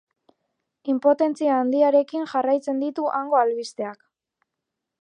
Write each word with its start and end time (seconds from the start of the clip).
Inpotentzia 0.93 1.59
handiarekin 1.65 2.27
jarraitzen 2.33 2.83
ditu 2.87 3.07
hango 3.21 3.43
albisteak. 3.43 4.07